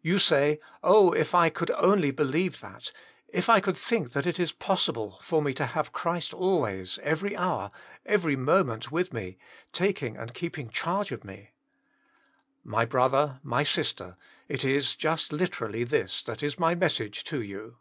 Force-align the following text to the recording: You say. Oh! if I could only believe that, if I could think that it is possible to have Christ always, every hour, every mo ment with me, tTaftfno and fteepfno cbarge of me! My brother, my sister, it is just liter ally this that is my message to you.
You 0.00 0.18
say. 0.18 0.58
Oh! 0.82 1.12
if 1.12 1.34
I 1.34 1.50
could 1.50 1.70
only 1.72 2.10
believe 2.10 2.60
that, 2.60 2.92
if 3.28 3.50
I 3.50 3.60
could 3.60 3.76
think 3.76 4.12
that 4.12 4.24
it 4.26 4.40
is 4.40 4.52
possible 4.52 5.20
to 5.26 5.66
have 5.66 5.92
Christ 5.92 6.32
always, 6.32 6.98
every 7.02 7.36
hour, 7.36 7.70
every 8.06 8.36
mo 8.36 8.64
ment 8.64 8.90
with 8.90 9.12
me, 9.12 9.36
tTaftfno 9.74 10.18
and 10.18 10.32
fteepfno 10.32 10.72
cbarge 10.72 11.12
of 11.12 11.24
me! 11.24 11.50
My 12.64 12.86
brother, 12.86 13.38
my 13.42 13.62
sister, 13.62 14.16
it 14.48 14.64
is 14.64 14.96
just 14.96 15.30
liter 15.30 15.66
ally 15.66 15.84
this 15.84 16.22
that 16.22 16.42
is 16.42 16.58
my 16.58 16.74
message 16.74 17.22
to 17.24 17.42
you. 17.42 17.76